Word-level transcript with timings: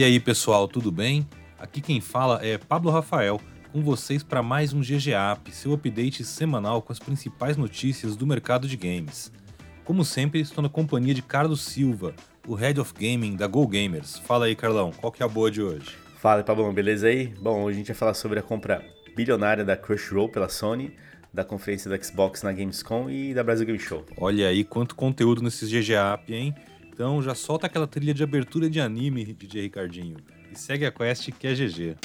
E 0.00 0.02
aí, 0.02 0.18
pessoal, 0.18 0.66
tudo 0.66 0.90
bem? 0.90 1.28
Aqui 1.58 1.82
quem 1.82 2.00
fala 2.00 2.40
é 2.42 2.56
Pablo 2.56 2.90
Rafael, 2.90 3.38
com 3.70 3.82
vocês 3.82 4.22
para 4.22 4.42
mais 4.42 4.72
um 4.72 4.80
GG 4.80 5.12
App, 5.12 5.54
seu 5.54 5.74
update 5.74 6.24
semanal 6.24 6.80
com 6.80 6.90
as 6.90 6.98
principais 6.98 7.58
notícias 7.58 8.16
do 8.16 8.26
mercado 8.26 8.66
de 8.66 8.78
games. 8.78 9.30
Como 9.84 10.02
sempre, 10.02 10.40
estou 10.40 10.62
na 10.62 10.70
companhia 10.70 11.12
de 11.12 11.20
Carlos 11.20 11.60
Silva, 11.60 12.14
o 12.48 12.54
Head 12.54 12.80
of 12.80 12.94
Gaming 12.98 13.36
da 13.36 13.46
Go 13.46 13.68
Gamers. 13.68 14.16
Fala 14.20 14.46
aí, 14.46 14.56
Carlão, 14.56 14.90
qual 14.90 15.12
que 15.12 15.22
é 15.22 15.26
a 15.26 15.28
boa 15.28 15.50
de 15.50 15.60
hoje? 15.60 15.94
Fala, 16.16 16.42
Pablo, 16.42 16.72
beleza 16.72 17.08
aí? 17.08 17.26
Bom, 17.38 17.62
hoje 17.64 17.74
a 17.74 17.78
gente 17.80 17.88
vai 17.88 17.96
falar 17.96 18.14
sobre 18.14 18.38
a 18.38 18.42
compra 18.42 18.82
bilionária 19.14 19.66
da 19.66 19.76
Crunchyroll 19.76 20.30
pela 20.30 20.48
Sony, 20.48 20.94
da 21.30 21.44
conferência 21.44 21.90
da 21.90 22.02
Xbox 22.02 22.42
na 22.42 22.52
Gamescom 22.52 23.10
e 23.10 23.34
da 23.34 23.44
Brasil 23.44 23.66
Game 23.66 23.78
Show. 23.78 24.06
Olha 24.16 24.48
aí 24.48 24.64
quanto 24.64 24.96
conteúdo 24.96 25.42
nesses 25.42 25.68
GG 25.70 25.92
App, 25.92 26.32
hein? 26.32 26.54
Então 27.00 27.22
já 27.22 27.34
solta 27.34 27.66
aquela 27.66 27.86
trilha 27.86 28.12
de 28.12 28.22
abertura 28.22 28.68
de 28.68 28.78
anime, 28.78 29.32
DJ 29.32 29.62
Ricardinho, 29.62 30.18
e 30.52 30.58
segue 30.58 30.84
a 30.84 30.92
quest 30.92 31.32
que 31.32 31.46
é 31.46 31.54
GG. 31.54 31.96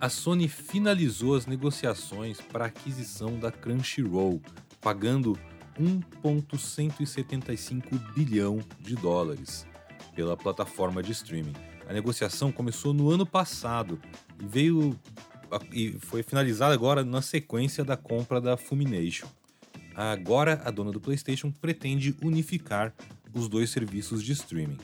A 0.00 0.08
Sony 0.08 0.46
finalizou 0.46 1.34
as 1.34 1.46
negociações 1.46 2.40
para 2.40 2.66
a 2.66 2.68
aquisição 2.68 3.36
da 3.36 3.50
Crunchyroll, 3.50 4.40
pagando 4.80 5.36
1,175 5.76 7.98
bilhão 8.14 8.60
de 8.78 8.94
dólares 8.94 9.66
pela 10.14 10.36
plataforma 10.36 11.02
de 11.02 11.10
streaming. 11.10 11.75
A 11.88 11.92
negociação 11.92 12.50
começou 12.50 12.92
no 12.92 13.10
ano 13.10 13.24
passado 13.24 14.00
e 14.40 14.46
veio 14.46 14.98
e 15.72 15.92
foi 16.00 16.22
finalizada 16.22 16.74
agora 16.74 17.04
na 17.04 17.22
sequência 17.22 17.84
da 17.84 17.96
compra 17.96 18.40
da 18.40 18.56
Fumination. 18.56 19.28
Agora 19.94 20.60
a 20.64 20.70
dona 20.70 20.90
do 20.90 21.00
PlayStation 21.00 21.50
pretende 21.50 22.14
unificar 22.22 22.92
os 23.32 23.48
dois 23.48 23.70
serviços 23.70 24.22
de 24.22 24.32
streaming. 24.32 24.78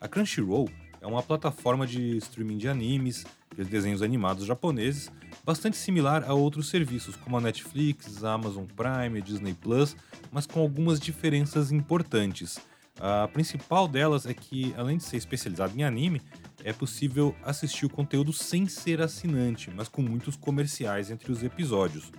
A 0.00 0.08
Crunchyroll 0.08 0.68
é 1.00 1.06
uma 1.06 1.22
plataforma 1.22 1.86
de 1.86 2.16
streaming 2.18 2.58
de 2.58 2.68
animes, 2.68 3.24
de 3.56 3.64
desenhos 3.64 4.02
animados 4.02 4.44
japoneses, 4.44 5.10
bastante 5.44 5.76
similar 5.76 6.24
a 6.24 6.34
outros 6.34 6.68
serviços 6.68 7.16
como 7.16 7.36
a 7.36 7.40
Netflix, 7.40 8.22
a 8.24 8.32
Amazon 8.32 8.64
Prime, 8.64 9.18
a 9.18 9.22
Disney 9.22 9.54
Plus, 9.54 9.96
mas 10.30 10.46
com 10.46 10.60
algumas 10.60 11.00
diferenças 11.00 11.72
importantes. 11.72 12.58
A 13.00 13.28
principal 13.28 13.86
delas 13.86 14.26
é 14.26 14.34
que, 14.34 14.74
além 14.76 14.96
de 14.96 15.04
ser 15.04 15.16
especializado 15.16 15.78
em 15.78 15.84
anime, 15.84 16.20
é 16.64 16.72
possível 16.72 17.34
assistir 17.42 17.86
o 17.86 17.90
conteúdo 17.90 18.32
sem 18.32 18.66
ser 18.66 19.00
assinante, 19.00 19.70
mas 19.70 19.88
com 19.88 20.02
muitos 20.02 20.36
comerciais 20.36 21.10
entre 21.10 21.30
os 21.30 21.42
episódios. 21.42 22.10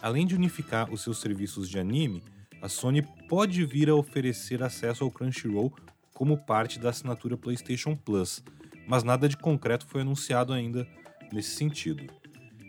Além 0.00 0.26
de 0.26 0.34
unificar 0.34 0.90
os 0.90 1.02
seus 1.02 1.20
serviços 1.20 1.68
de 1.68 1.78
anime, 1.78 2.22
a 2.62 2.68
Sony 2.68 3.02
pode 3.28 3.64
vir 3.66 3.90
a 3.90 3.94
oferecer 3.94 4.62
acesso 4.62 5.04
ao 5.04 5.10
Crunchyroll 5.10 5.72
como 6.14 6.38
parte 6.38 6.78
da 6.78 6.90
assinatura 6.90 7.36
PlayStation 7.36 7.94
Plus, 7.94 8.42
mas 8.86 9.02
nada 9.02 9.28
de 9.28 9.36
concreto 9.36 9.86
foi 9.86 10.00
anunciado 10.00 10.52
ainda 10.52 10.86
nesse 11.32 11.56
sentido. 11.56 12.04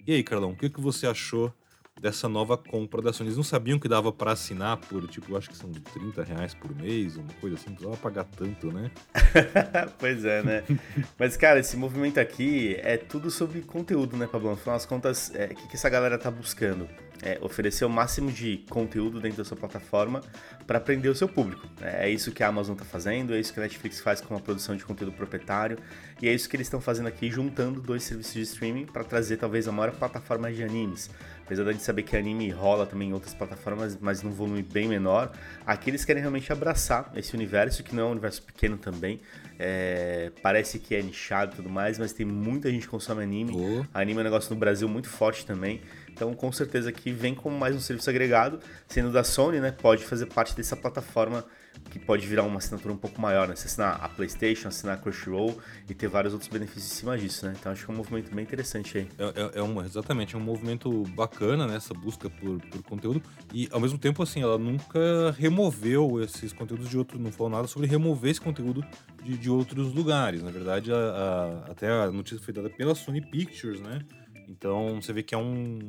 E 0.05 0.13
aí, 0.13 0.23
Carlão, 0.23 0.51
o 0.51 0.55
que, 0.55 0.69
que 0.69 0.81
você 0.81 1.07
achou 1.07 1.53
dessa 2.01 2.27
nova 2.27 2.57
compra 2.57 3.01
da 3.01 3.13
Sony? 3.13 3.29
Eles 3.29 3.37
não 3.37 3.43
sabiam 3.43 3.77
que 3.77 3.87
dava 3.87 4.11
para 4.11 4.31
assinar 4.31 4.77
por, 4.77 5.07
tipo, 5.07 5.37
acho 5.37 5.49
que 5.49 5.55
são 5.55 5.71
30 5.71 6.23
reais 6.23 6.53
por 6.53 6.75
mês, 6.75 7.15
uma 7.15 7.31
coisa 7.39 7.55
assim, 7.55 7.69
não 7.69 7.75
precisava 7.75 8.01
pagar 8.01 8.23
tanto, 8.23 8.71
né? 8.71 8.89
pois 9.99 10.25
é, 10.25 10.41
né? 10.41 10.63
Mas, 11.17 11.37
cara, 11.37 11.59
esse 11.59 11.77
movimento 11.77 12.19
aqui 12.19 12.75
é 12.79 12.97
tudo 12.97 13.29
sobre 13.29 13.61
conteúdo, 13.61 14.17
né, 14.17 14.27
Pablo? 14.27 14.49
Afinal 14.49 14.75
das 14.75 14.85
contas, 14.85 15.29
o 15.29 15.37
é, 15.37 15.47
que, 15.49 15.67
que 15.67 15.75
essa 15.75 15.89
galera 15.89 16.17
tá 16.17 16.31
buscando? 16.31 16.87
é, 17.21 17.37
oferecer 17.41 17.85
o 17.85 17.89
máximo 17.89 18.31
de 18.31 18.65
conteúdo 18.69 19.19
dentro 19.19 19.37
da 19.37 19.45
sua 19.45 19.55
plataforma 19.55 20.21
para 20.65 20.79
prender 20.79 21.11
o 21.11 21.15
seu 21.15 21.27
público. 21.27 21.67
É, 21.81 22.07
é 22.07 22.09
isso 22.09 22.31
que 22.31 22.43
a 22.43 22.47
Amazon 22.47 22.73
está 22.73 22.85
fazendo, 22.85 23.33
é 23.33 23.39
isso 23.39 23.53
que 23.53 23.59
a 23.59 23.63
Netflix 23.63 23.99
faz 23.99 24.19
com 24.21 24.35
a 24.35 24.39
produção 24.39 24.75
de 24.75 24.83
conteúdo 24.83 25.13
proprietário, 25.13 25.77
e 26.21 26.27
é 26.27 26.33
isso 26.33 26.49
que 26.49 26.55
eles 26.55 26.67
estão 26.67 26.81
fazendo 26.81 27.07
aqui, 27.07 27.29
juntando 27.29 27.79
dois 27.79 28.03
serviços 28.03 28.33
de 28.33 28.41
streaming 28.41 28.85
para 28.85 29.03
trazer 29.03 29.37
talvez 29.37 29.67
a 29.67 29.71
maior 29.71 29.91
plataforma 29.91 30.51
de 30.51 30.63
animes. 30.63 31.09
Apesar 31.51 31.73
de 31.73 31.81
saber 31.81 32.03
que 32.03 32.15
anime 32.15 32.49
rola 32.49 32.85
também 32.85 33.09
em 33.09 33.13
outras 33.13 33.33
plataformas, 33.33 33.97
mas 33.99 34.23
num 34.23 34.31
volume 34.31 34.63
bem 34.63 34.87
menor, 34.87 35.33
aqui 35.65 35.89
eles 35.89 36.05
querem 36.05 36.21
realmente 36.21 36.49
abraçar 36.49 37.11
esse 37.13 37.35
universo, 37.35 37.83
que 37.83 37.93
não 37.93 38.03
é 38.03 38.05
um 38.05 38.11
universo 38.11 38.41
pequeno 38.41 38.77
também. 38.77 39.19
É, 39.59 40.31
parece 40.41 40.79
que 40.79 40.95
é 40.95 41.01
nichado 41.01 41.51
e 41.51 41.55
tudo 41.57 41.69
mais, 41.69 41.99
mas 41.99 42.13
tem 42.13 42.25
muita 42.25 42.71
gente 42.71 42.83
que 42.83 42.87
consome 42.87 43.21
anime. 43.21 43.51
Oh. 43.53 43.85
Anime 43.93 44.19
é 44.19 44.21
um 44.21 44.23
negócio 44.23 44.53
no 44.53 44.57
Brasil 44.57 44.87
muito 44.87 45.09
forte 45.09 45.45
também. 45.45 45.81
Então, 46.09 46.33
com 46.33 46.49
certeza 46.53 46.87
aqui 46.87 47.11
vem 47.11 47.35
como 47.35 47.59
mais 47.59 47.75
um 47.75 47.81
serviço 47.81 48.09
agregado, 48.09 48.61
sendo 48.87 49.11
da 49.11 49.21
Sony, 49.21 49.59
né? 49.59 49.71
Pode 49.71 50.05
fazer 50.05 50.27
parte 50.27 50.55
dessa 50.55 50.77
plataforma 50.77 51.43
que 51.91 51.99
pode 51.99 52.25
virar 52.25 52.43
uma 52.43 52.57
assinatura 52.57 52.93
um 52.93 52.97
pouco 52.97 53.19
maior, 53.19 53.47
né? 53.47 53.55
Você 53.55 53.67
assinar 53.67 53.99
a 54.01 54.07
PlayStation, 54.07 54.69
assinar 54.69 54.95
a 54.95 54.97
Crunchyroll 54.97 55.59
e 55.89 55.93
ter 55.93 56.07
vários 56.07 56.33
outros 56.33 56.49
benefícios 56.49 56.91
em 56.93 56.95
cima 56.95 57.17
disso, 57.17 57.45
né? 57.45 57.53
Então, 57.59 57.71
acho 57.71 57.85
que 57.85 57.91
é 57.91 57.93
um 57.93 57.97
movimento 57.97 58.33
bem 58.33 58.43
interessante 58.43 58.97
aí. 58.97 59.07
É, 59.17 59.23
é, 59.25 59.59
é 59.59 59.63
um, 59.63 59.83
exatamente, 59.83 60.33
é 60.33 60.37
um 60.37 60.41
movimento 60.41 61.03
bacana, 61.09 61.67
né? 61.67 61.75
Essa 61.75 61.93
busca 61.93 62.29
por, 62.29 62.61
por 62.61 62.81
conteúdo. 62.83 63.21
E, 63.53 63.67
ao 63.71 63.79
mesmo 63.79 63.97
tempo, 63.97 64.23
assim, 64.23 64.41
ela 64.41 64.57
nunca 64.57 65.31
removeu 65.37 66.21
esses 66.23 66.53
conteúdos 66.53 66.89
de 66.89 66.97
outros, 66.97 67.19
não 67.19 67.31
falou 67.31 67.51
nada 67.51 67.67
sobre 67.67 67.87
remover 67.87 68.31
esse 68.31 68.41
conteúdo 68.41 68.85
de, 69.21 69.37
de 69.37 69.49
outros 69.49 69.93
lugares. 69.93 70.41
Na 70.41 70.51
verdade, 70.51 70.93
a, 70.93 70.95
a, 70.95 71.71
até 71.71 71.89
a 71.89 72.09
notícia 72.09 72.43
foi 72.43 72.53
dada 72.53 72.69
pela 72.69 72.95
Sony 72.95 73.21
Pictures, 73.21 73.81
né? 73.81 73.99
Então 74.47 75.01
você 75.01 75.11
vê 75.11 75.23
que 75.23 75.35
é 75.35 75.37
um 75.37 75.79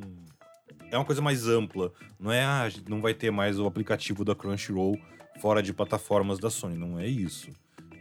é 0.90 0.96
uma 0.96 1.04
coisa 1.04 1.22
mais 1.22 1.46
ampla. 1.46 1.92
Não 2.18 2.30
é 2.30 2.44
ah, 2.44 2.68
não 2.88 3.00
vai 3.00 3.14
ter 3.14 3.30
mais 3.30 3.58
o 3.58 3.66
aplicativo 3.66 4.24
da 4.24 4.34
Crunchyroll 4.34 4.98
fora 5.40 5.62
de 5.62 5.72
plataformas 5.72 6.38
da 6.38 6.50
Sony, 6.50 6.76
não 6.76 6.98
é 6.98 7.06
isso. 7.06 7.50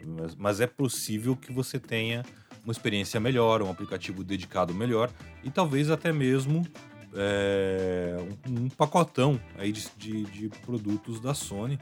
Mas, 0.05 0.35
mas 0.35 0.61
é 0.61 0.67
possível 0.67 1.35
que 1.35 1.51
você 1.51 1.79
tenha 1.79 2.23
uma 2.63 2.71
experiência 2.71 3.19
melhor, 3.19 3.61
um 3.61 3.69
aplicativo 3.69 4.23
dedicado 4.23 4.73
melhor 4.73 5.11
e 5.43 5.49
talvez 5.49 5.89
até 5.89 6.11
mesmo 6.11 6.65
é, 7.15 8.17
um, 8.47 8.65
um, 8.65 8.69
pacotão 8.69 9.39
aí 9.57 9.71
de, 9.71 9.89
de, 9.97 10.23
de 10.25 10.49
produtos 10.59 11.19
da 11.19 11.33
Sony 11.33 11.79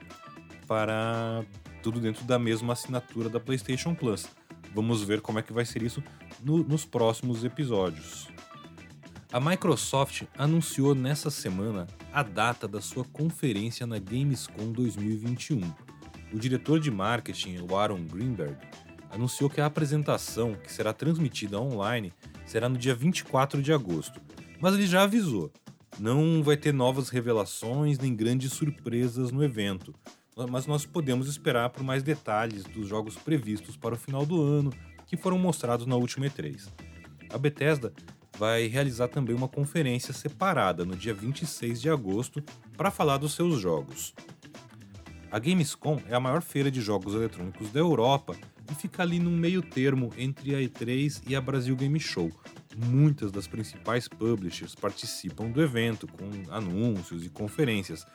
para 0.67 1.43
tudo 1.83 1.99
dentro 1.99 2.23
da 2.25 2.39
mesma 2.39 2.73
assinatura 2.73 3.29
da 3.29 3.39
PlayStation 3.39 3.93
Plus. 3.93 4.27
Vamos 4.73 5.03
ver 5.03 5.21
como 5.21 5.39
é 5.39 5.41
que 5.41 5.51
vai 5.51 5.65
ser 5.65 5.81
isso 5.81 6.03
no, 6.41 6.63
nos 6.63 6.85
próximos 6.85 7.43
episódios. 7.43 8.27
A 9.31 9.39
Microsoft 9.39 10.23
anunciou 10.37 10.95
nessa 10.95 11.29
semana 11.29 11.87
a 12.11 12.23
data 12.23 12.67
da 12.67 12.81
sua 12.81 13.05
conferência 13.05 13.85
na 13.85 13.99
Gamescom 13.99 14.71
2021. 14.71 15.61
O 16.33 16.39
diretor 16.39 16.79
de 16.79 16.89
marketing, 16.89 17.59
o 17.59 17.75
Aaron 17.75 18.03
Greenberg, 18.03 18.57
anunciou 19.11 19.49
que 19.49 19.61
a 19.61 19.65
apresentação, 19.65 20.55
que 20.55 20.71
será 20.71 20.93
transmitida 20.93 21.59
online, 21.59 22.13
será 22.45 22.67
no 22.67 22.77
dia 22.77 22.95
24 22.95 23.61
de 23.61 23.71
agosto. 23.71 24.19
Mas 24.59 24.73
ele 24.73 24.87
já 24.87 25.03
avisou: 25.03 25.51
não 25.99 26.41
vai 26.43 26.57
ter 26.57 26.73
novas 26.73 27.09
revelações 27.09 27.99
nem 27.99 28.15
grandes 28.15 28.53
surpresas 28.53 29.31
no 29.31 29.43
evento, 29.43 29.93
mas 30.49 30.65
nós 30.65 30.85
podemos 30.85 31.27
esperar 31.27 31.69
por 31.69 31.83
mais 31.83 32.01
detalhes 32.01 32.63
dos 32.63 32.87
jogos 32.87 33.15
previstos 33.15 33.77
para 33.77 33.95
o 33.95 33.97
final 33.97 34.25
do 34.25 34.41
ano 34.41 34.73
que 35.05 35.17
foram 35.17 35.37
mostrados 35.37 35.85
na 35.85 35.95
última 35.95 36.27
E3. 36.27 36.67
A 37.31 37.37
Bethesda 37.37 37.93
vai 38.39 38.67
realizar 38.67 39.09
também 39.09 39.35
uma 39.35 39.49
conferência 39.49 40.13
separada 40.13 40.85
no 40.85 40.95
dia 40.95 41.13
26 41.13 41.81
de 41.81 41.89
agosto 41.89 42.41
para 42.77 42.89
falar 42.89 43.17
dos 43.17 43.33
seus 43.33 43.59
jogos. 43.59 44.13
A 45.29 45.37
Gamescom 45.37 46.01
é 46.07 46.15
a 46.15 46.21
maior 46.21 46.41
feira 46.41 46.71
de 46.71 46.79
jogos 46.79 47.13
eletrônicos 47.13 47.69
da 47.69 47.81
Europa 47.81 48.37
e 48.71 48.73
fica 48.73 49.03
ali 49.03 49.19
no 49.19 49.29
meio 49.29 49.61
termo 49.61 50.13
entre 50.17 50.55
a 50.55 50.59
E3 50.59 51.21
e 51.27 51.35
a 51.35 51.41
Brasil 51.41 51.75
Game 51.75 51.99
Show. 51.99 52.31
Muitas 52.77 53.29
das 53.29 53.45
principais 53.45 54.07
publishers 54.07 54.73
participam 54.73 55.51
do 55.51 55.61
evento 55.61 56.07
com 56.07 56.29
anúncios 56.49 57.25
e 57.25 57.29
conferências, 57.29 58.07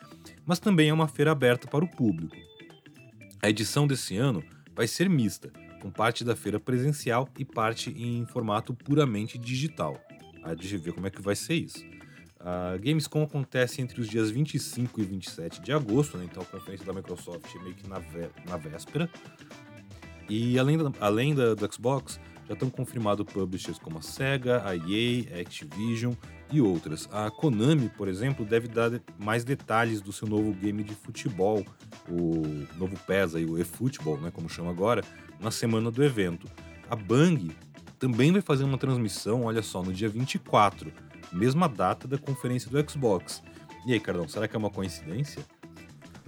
mas 0.43 0.57
também 0.57 0.89
é 0.89 0.93
uma 0.93 1.07
feira 1.07 1.33
aberta 1.33 1.67
para 1.67 1.85
o 1.85 1.87
público. 1.87 2.35
A 3.43 3.49
edição 3.49 3.85
desse 3.85 4.17
ano 4.17 4.43
vai 4.73 4.87
ser 4.87 5.07
mista, 5.07 5.53
com 5.79 5.91
parte 5.91 6.23
da 6.23 6.35
feira 6.35 6.59
presencial 6.59 7.29
e 7.37 7.45
parte 7.45 7.91
em 7.91 8.25
formato 8.25 8.73
puramente 8.73 9.37
digital 9.37 10.01
a 10.45 10.53
de 10.53 10.77
ver 10.77 10.93
como 10.93 11.07
é 11.07 11.09
que 11.09 11.21
vai 11.21 11.35
ser 11.35 11.55
isso. 11.55 11.83
A 12.39 12.77
Gamescom 12.77 13.23
acontece 13.23 13.81
entre 13.81 13.99
os 13.99 14.07
dias 14.07 14.29
25 14.29 15.01
e 15.01 15.03
27 15.03 15.61
de 15.61 15.73
agosto, 15.73 16.17
né? 16.17 16.27
então 16.29 16.43
a 16.43 16.45
conferência 16.45 16.85
da 16.85 16.93
Microsoft 16.93 17.53
é 17.55 17.59
meio 17.63 17.73
que 17.73 17.89
na, 17.89 17.97
vé 17.97 18.29
na 18.47 18.55
véspera. 18.55 19.09
E 20.29 20.57
além 20.59 20.77
da, 20.77 20.91
além 20.99 21.33
da, 21.33 21.55
do 21.55 21.73
Xbox, 21.73 22.19
já 22.47 22.53
estão 22.53 22.69
confirmados 22.69 23.25
publishers 23.25 23.79
como 23.79 23.97
a 23.97 24.01
Sega, 24.01 24.61
a 24.63 24.75
EA, 24.75 25.37
a 25.37 25.41
Activision 25.41 26.13
e 26.51 26.61
outras. 26.61 27.09
A 27.11 27.31
Konami, 27.31 27.89
por 27.89 28.07
exemplo, 28.07 28.45
deve 28.45 28.67
dar 28.67 28.91
mais 29.17 29.43
detalhes 29.43 29.99
do 29.99 30.13
seu 30.13 30.27
novo 30.27 30.53
game 30.53 30.83
de 30.83 30.93
futebol, 30.93 31.65
o 32.07 32.43
novo 32.77 32.95
PES, 33.07 33.35
aí, 33.35 33.45
o 33.45 33.57
eFootball, 33.57 34.19
né, 34.19 34.29
como 34.29 34.47
chama 34.47 34.69
agora, 34.69 35.03
na 35.39 35.49
semana 35.49 35.89
do 35.89 36.03
evento. 36.03 36.47
A 36.87 36.95
Bang 36.95 37.51
também 37.99 38.31
vai 38.31 38.41
fazer 38.41 38.63
uma 38.63 38.77
transmissão, 38.77 39.43
olha 39.43 39.61
só, 39.61 39.81
no 39.81 39.93
dia 39.93 40.09
24. 40.09 40.91
mesma 41.31 41.67
data 41.67 42.07
da 42.07 42.17
conferência 42.17 42.69
do 42.69 42.91
Xbox. 42.91 43.41
E 43.85 43.93
aí, 43.93 43.99
Cardão, 43.99 44.27
será 44.27 44.47
que 44.47 44.55
é 44.55 44.59
uma 44.59 44.69
coincidência? 44.69 45.43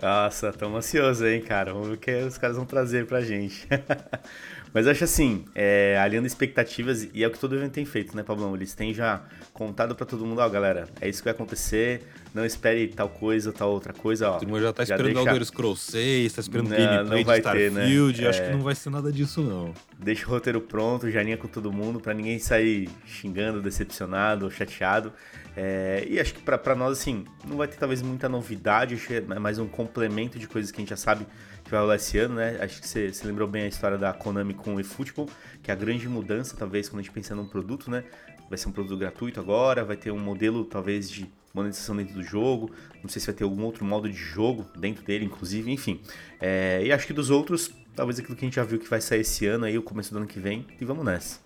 Nossa, 0.01 0.53
tamo 0.53 0.77
ansioso, 0.77 1.25
hein, 1.25 1.41
cara? 1.41 1.73
Vamos 1.73 1.87
ver 1.87 1.95
o 1.95 1.97
que 1.97 2.11
os 2.11 2.37
caras 2.37 2.55
vão 2.55 2.65
trazer 2.65 3.07
pra 3.07 3.21
gente. 3.21 3.67
Mas 4.73 4.85
eu 4.85 4.91
acho 4.91 5.03
assim, 5.03 5.45
é, 5.55 5.97
alinhando 5.99 6.27
expectativas, 6.27 7.07
e 7.13 7.23
é 7.23 7.27
o 7.27 7.31
que 7.31 7.39
todo 7.39 7.55
evento 7.55 7.73
tem 7.73 7.85
feito, 7.85 8.15
né, 8.15 8.23
Pablão? 8.23 8.55
Eles 8.55 8.73
têm 8.73 8.93
já 8.93 9.21
contado 9.53 9.95
para 9.95 10.05
todo 10.05 10.25
mundo, 10.25 10.39
ó, 10.39 10.49
galera, 10.49 10.87
é 11.01 11.09
isso 11.09 11.19
que 11.19 11.25
vai 11.25 11.33
acontecer, 11.33 12.03
não 12.33 12.45
espere 12.45 12.87
tal 12.87 13.09
coisa, 13.09 13.51
tal 13.51 13.71
outra 13.71 13.93
coisa, 13.93 14.29
ó. 14.29 14.39
Todo 14.39 14.47
mundo 14.47 14.61
já 14.61 14.73
tá 14.73 14.85
já 14.85 14.95
esperando 14.95 15.15
deixa... 15.15 15.29
Elder 15.29 15.45
Scrolls 15.45 15.91
6, 15.91 16.33
tá 16.33 16.41
esperando 16.41 16.69
não, 16.69 16.77
gameplay 16.77 17.19
não 17.19 17.25
vai 17.25 17.35
de 17.35 17.47
Starfield, 17.47 18.17
ter, 18.17 18.23
né? 18.23 18.29
acho 18.29 18.41
é... 18.41 18.45
que 18.45 18.53
não 18.53 18.61
vai 18.61 18.75
ser 18.75 18.89
nada 18.89 19.11
disso, 19.11 19.41
não. 19.41 19.73
Deixa 19.97 20.25
o 20.25 20.29
roteiro 20.29 20.61
pronto, 20.61 21.09
já 21.09 21.23
linha 21.23 21.37
com 21.37 21.47
todo 21.47 21.71
mundo, 21.71 21.99
para 21.99 22.13
ninguém 22.13 22.39
sair 22.39 22.89
xingando, 23.05 23.61
decepcionado 23.61 24.45
ou 24.45 24.51
chateado. 24.51 25.11
É, 25.59 26.05
e 26.07 26.19
acho 26.19 26.35
que 26.35 26.41
para 26.41 26.75
nós, 26.75 26.99
assim, 26.99 27.25
não 27.47 27.57
vai 27.57 27.67
ter 27.67 27.77
talvez 27.77 28.03
muita 28.03 28.29
novidade, 28.29 28.93
acho 28.93 29.07
que 29.07 29.15
é 29.15 29.21
mais 29.21 29.57
um 29.57 29.67
complemento 29.67 30.37
de 30.37 30.47
coisas 30.47 30.71
que 30.71 30.77
a 30.77 30.81
gente 30.81 30.89
já 30.91 30.97
sabe 30.97 31.25
que 31.67 31.71
vai 31.71 31.81
rolar 31.81 31.95
esse 31.95 32.17
ano, 32.17 32.35
né? 32.35 32.57
Acho 32.61 32.81
que 32.81 32.87
você, 32.87 33.13
você 33.13 33.27
lembrou 33.27 33.47
bem 33.47 33.63
a 33.63 33.67
história 33.67 33.97
da 33.97 34.13
Konami 34.13 34.53
com 34.53 34.75
o 34.75 34.79
eFootball, 34.79 35.29
que 35.61 35.69
é 35.69 35.73
a 35.73 35.77
grande 35.77 36.07
mudança, 36.07 36.55
talvez, 36.57 36.89
quando 36.89 37.01
a 37.01 37.03
gente 37.03 37.11
pensa 37.11 37.35
num 37.35 37.47
produto, 37.47 37.91
né? 37.91 38.03
Vai 38.49 38.57
ser 38.57 38.69
um 38.69 38.71
produto 38.71 38.97
gratuito 38.97 39.39
agora, 39.39 39.83
vai 39.83 39.97
ter 39.97 40.11
um 40.11 40.19
modelo, 40.19 40.63
talvez, 40.63 41.09
de 41.09 41.29
monetização 41.53 41.95
dentro 41.95 42.13
do 42.13 42.23
jogo, 42.23 42.71
não 43.01 43.09
sei 43.09 43.19
se 43.19 43.27
vai 43.27 43.35
ter 43.35 43.43
algum 43.43 43.63
outro 43.63 43.83
modo 43.83 44.09
de 44.09 44.15
jogo 44.15 44.65
dentro 44.77 45.03
dele, 45.03 45.25
inclusive, 45.25 45.71
enfim. 45.71 45.99
É, 46.39 46.81
e 46.85 46.91
acho 46.91 47.05
que 47.05 47.13
dos 47.13 47.29
outros, 47.29 47.71
talvez 47.95 48.19
aquilo 48.19 48.35
que 48.35 48.45
a 48.45 48.47
gente 48.47 48.55
já 48.55 48.63
viu 48.63 48.79
que 48.79 48.89
vai 48.89 49.01
sair 49.01 49.21
esse 49.21 49.45
ano 49.45 49.65
aí, 49.65 49.77
o 49.77 49.83
começo 49.83 50.11
do 50.11 50.17
ano 50.17 50.27
que 50.27 50.39
vem, 50.39 50.65
e 50.79 50.85
vamos 50.85 51.03
nessa. 51.03 51.39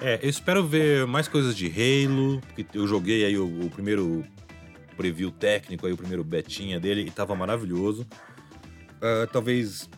É, 0.00 0.20
eu 0.22 0.28
espero 0.28 0.64
ver 0.66 1.06
mais 1.06 1.26
coisas 1.28 1.56
de 1.56 1.66
Halo, 1.66 2.40
porque 2.40 2.78
eu 2.78 2.86
joguei 2.86 3.24
aí 3.24 3.36
o, 3.36 3.66
o 3.66 3.70
primeiro 3.70 4.24
preview 4.96 5.30
técnico, 5.30 5.86
aí 5.86 5.92
o 5.92 5.96
primeiro 5.96 6.24
betinha 6.24 6.80
dele, 6.80 7.02
e 7.02 7.10
tava 7.10 7.34
maravilhoso. 7.34 8.06
Uh, 8.98 9.26
talvez 9.32 9.88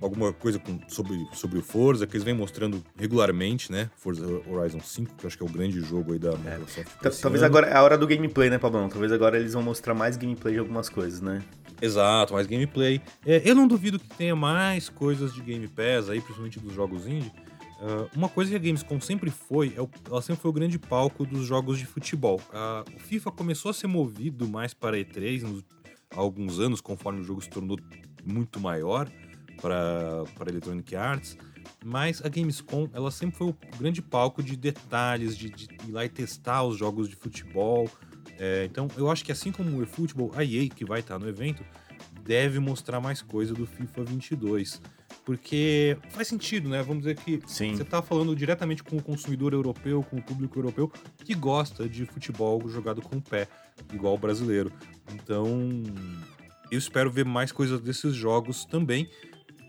alguma 0.00 0.32
coisa 0.32 0.58
com, 0.58 0.78
sobre, 0.88 1.26
sobre 1.32 1.58
o 1.58 1.62
Forza, 1.62 2.06
que 2.06 2.16
eles 2.16 2.24
vêm 2.24 2.34
mostrando 2.34 2.82
regularmente, 2.96 3.70
né? 3.70 3.88
Forza 3.96 4.26
Horizon 4.48 4.80
5, 4.80 5.14
que 5.16 5.24
eu 5.24 5.28
acho 5.28 5.36
que 5.36 5.42
é 5.42 5.46
o 5.46 5.50
grande 5.50 5.80
jogo 5.80 6.12
aí 6.12 6.18
da 6.18 6.32
é. 6.32 6.36
Microsoft. 6.36 6.88
É. 7.04 7.10
Talvez 7.10 7.42
agora 7.42 7.68
é 7.68 7.76
a 7.76 7.82
hora 7.82 7.96
do 7.96 8.06
gameplay, 8.06 8.50
né, 8.50 8.58
Pablão? 8.58 8.88
Talvez 8.88 9.12
agora 9.12 9.38
eles 9.38 9.52
vão 9.52 9.62
mostrar 9.62 9.94
mais 9.94 10.16
gameplay 10.16 10.54
de 10.54 10.60
algumas 10.60 10.88
coisas, 10.88 11.20
né? 11.20 11.42
Exato, 11.80 12.34
mais 12.34 12.46
gameplay. 12.46 13.00
É, 13.24 13.42
eu 13.44 13.54
não 13.54 13.66
duvido 13.66 13.98
que 13.98 14.08
tenha 14.16 14.36
mais 14.36 14.88
coisas 14.88 15.32
de 15.32 15.40
Game 15.40 15.66
Pass 15.68 16.10
aí, 16.10 16.20
principalmente 16.20 16.60
dos 16.60 16.74
jogos 16.74 17.06
indie. 17.06 17.32
Uh, 17.80 18.08
uma 18.16 18.28
coisa 18.28 18.48
que 18.48 18.56
a 18.56 18.60
Gamescom 18.60 19.00
sempre 19.00 19.28
foi, 19.28 19.74
é 19.76 19.82
o, 19.82 19.90
ela 20.08 20.22
sempre 20.22 20.40
foi 20.40 20.50
o 20.52 20.54
grande 20.54 20.78
palco 20.78 21.26
dos 21.26 21.44
jogos 21.44 21.80
de 21.80 21.84
futebol. 21.84 22.40
Uh, 22.50 22.96
o 22.96 23.00
FIFA 23.00 23.32
começou 23.32 23.72
a 23.72 23.74
ser 23.74 23.88
movido 23.88 24.46
mais 24.46 24.72
para 24.72 24.96
E3 24.96 25.42
nos, 25.42 25.64
há 26.08 26.20
alguns 26.20 26.60
anos, 26.60 26.80
conforme 26.80 27.20
o 27.20 27.24
jogo 27.24 27.40
se 27.40 27.50
tornou 27.50 27.76
muito 28.24 28.60
maior 28.60 29.08
para 29.60 30.24
Electronic 30.48 30.96
Arts, 30.96 31.36
mas 31.84 32.24
a 32.24 32.28
Gamescom 32.28 32.88
ela 32.92 33.10
sempre 33.10 33.36
foi 33.36 33.48
o 33.48 33.56
grande 33.78 34.02
palco 34.02 34.42
de 34.42 34.56
detalhes, 34.56 35.36
de, 35.36 35.50
de 35.50 35.68
ir 35.86 35.92
lá 35.92 36.04
e 36.04 36.08
testar 36.08 36.64
os 36.64 36.76
jogos 36.76 37.08
de 37.08 37.16
futebol. 37.16 37.88
É, 38.38 38.64
então 38.64 38.88
eu 38.96 39.10
acho 39.10 39.24
que 39.24 39.32
assim 39.32 39.52
como 39.52 39.78
o 39.78 39.82
eFootball, 39.82 40.32
a 40.34 40.44
EA, 40.44 40.68
que 40.68 40.84
vai 40.84 41.00
estar 41.00 41.18
no 41.18 41.28
evento, 41.28 41.64
deve 42.22 42.58
mostrar 42.58 43.00
mais 43.00 43.22
coisa 43.22 43.54
do 43.54 43.66
FIFA 43.66 44.04
22. 44.04 44.80
Porque 45.24 45.96
faz 46.10 46.26
sentido, 46.26 46.68
né? 46.68 46.82
Vamos 46.82 47.04
dizer 47.04 47.16
que 47.16 47.40
Sim. 47.46 47.76
você 47.76 47.82
está 47.82 48.02
falando 48.02 48.34
diretamente 48.34 48.82
com 48.82 48.96
o 48.96 49.02
consumidor 49.02 49.52
europeu, 49.52 50.02
com 50.02 50.16
o 50.16 50.22
público 50.22 50.58
europeu, 50.58 50.90
que 51.24 51.34
gosta 51.34 51.88
de 51.88 52.04
futebol 52.04 52.68
jogado 52.68 53.00
com 53.00 53.16
o 53.16 53.22
pé, 53.22 53.46
igual 53.92 54.14
o 54.14 54.18
brasileiro. 54.18 54.72
Então, 55.14 55.46
eu 56.72 56.78
espero 56.78 57.10
ver 57.10 57.26
mais 57.26 57.52
coisas 57.52 57.80
desses 57.80 58.14
jogos 58.14 58.64
também. 58.64 59.08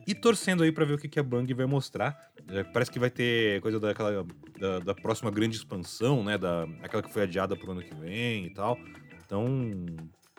E 0.07 0.15
torcendo 0.15 0.63
aí 0.63 0.71
para 0.71 0.85
ver 0.85 0.93
o 0.93 0.97
que, 0.97 1.09
que 1.09 1.19
a 1.19 1.23
Bang 1.23 1.53
vai 1.53 1.65
mostrar. 1.65 2.17
É, 2.47 2.63
parece 2.63 2.89
que 2.89 2.97
vai 2.97 3.09
ter 3.09 3.61
coisa 3.61 3.79
daquela, 3.79 4.25
da, 4.57 4.79
da, 4.79 4.95
próxima 4.95 5.29
grande 5.29 5.57
expansão, 5.57 6.23
né? 6.23 6.37
Da, 6.37 6.63
aquela 6.81 7.03
que 7.03 7.11
foi 7.11 7.23
adiada 7.23 7.55
pro 7.55 7.71
ano 7.71 7.81
que 7.81 7.93
vem 7.93 8.45
e 8.45 8.53
tal. 8.53 8.77
Então, 9.25 9.71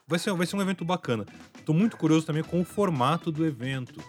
vai 0.06 0.18
ser, 0.18 0.32
vai 0.34 0.46
ser 0.46 0.56
um 0.56 0.62
evento 0.62 0.84
bacana. 0.84 1.26
Tô 1.66 1.74
muito 1.74 1.96
curioso 1.96 2.26
também 2.26 2.42
com 2.42 2.60
o 2.60 2.64
formato 2.64 3.30
do 3.30 3.44
evento. 3.44 4.00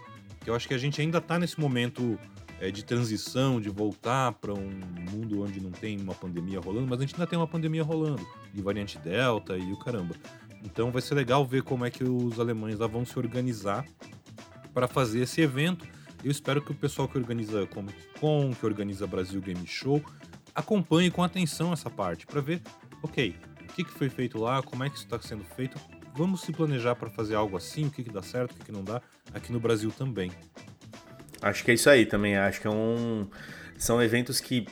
Que 0.41 0.49
eu 0.49 0.55
acho 0.55 0.67
que 0.67 0.73
a 0.73 0.77
gente 0.77 1.01
ainda 1.01 1.19
tá 1.19 1.37
nesse 1.37 1.59
momento 1.59 2.17
é, 2.59 2.71
de 2.71 2.83
transição, 2.83 3.59
de 3.59 3.69
voltar 3.69 4.31
para 4.33 4.53
um 4.53 4.69
mundo 5.11 5.43
onde 5.43 5.59
não 5.59 5.71
tem 5.71 5.99
uma 5.99 6.13
pandemia 6.13 6.59
rolando, 6.59 6.87
mas 6.87 6.99
a 6.99 7.01
gente 7.01 7.15
ainda 7.15 7.27
tem 7.27 7.37
uma 7.37 7.47
pandemia 7.47 7.83
rolando. 7.83 8.25
De 8.53 8.61
variante 8.61 8.97
Delta 8.97 9.57
e 9.57 9.71
o 9.71 9.79
caramba. 9.79 10.15
Então 10.65 10.91
vai 10.91 11.01
ser 11.01 11.15
legal 11.15 11.45
ver 11.45 11.63
como 11.63 11.85
é 11.85 11.91
que 11.91 12.03
os 12.03 12.39
alemães 12.39 12.79
lá 12.79 12.87
vão 12.87 13.05
se 13.05 13.17
organizar 13.17 13.85
para 14.73 14.87
fazer 14.87 15.21
esse 15.21 15.39
evento. 15.39 15.85
Eu 16.23 16.31
espero 16.31 16.61
que 16.61 16.71
o 16.71 16.75
pessoal 16.75 17.07
que 17.07 17.17
organiza 17.17 17.67
Comic 17.67 17.97
Con, 18.19 18.51
que 18.53 18.65
organiza 18.65 19.05
Brasil 19.05 19.39
Game 19.39 19.65
Show, 19.67 20.03
acompanhe 20.53 21.11
com 21.11 21.23
atenção 21.23 21.71
essa 21.71 21.89
parte 21.89 22.25
para 22.25 22.41
ver, 22.41 22.61
ok, 23.03 23.35
o 23.61 23.73
que, 23.73 23.83
que 23.83 23.91
foi 23.91 24.09
feito 24.09 24.39
lá, 24.39 24.63
como 24.63 24.83
é 24.83 24.89
que 24.89 24.95
isso 24.95 25.05
está 25.05 25.19
sendo 25.21 25.43
feito. 25.43 25.79
Vamos 26.15 26.41
se 26.41 26.51
planejar 26.51 26.95
para 26.95 27.09
fazer 27.09 27.35
algo 27.35 27.55
assim, 27.55 27.85
o 27.85 27.91
que, 27.91 28.03
que 28.03 28.11
dá 28.11 28.23
certo, 28.23 28.51
o 28.51 28.55
que, 28.55 28.65
que 28.65 28.71
não 28.71 28.83
dá, 28.83 29.01
aqui 29.33 29.51
no 29.51 29.59
Brasil 29.59 29.91
também. 29.91 30.31
Acho 31.41 31.63
que 31.63 31.71
é 31.71 31.73
isso 31.73 31.89
aí 31.89 32.05
também. 32.05 32.37
Acho 32.37 32.59
que 32.59 32.67
é 32.67 32.71
um... 32.71 33.27
são 33.77 34.01
eventos 34.01 34.39
que 34.39 34.65